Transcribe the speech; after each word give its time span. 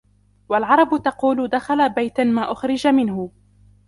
وَالْعَرَبُ 0.49 1.01
تَقُولُ 1.05 1.47
دَخَلَ 1.47 1.89
بَيْتًا 1.89 2.23
مَا 2.23 2.51
أُخْرِجَ 2.51 2.87
مِنْهُ 2.87 3.31